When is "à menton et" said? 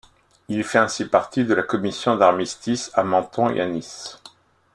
2.95-3.61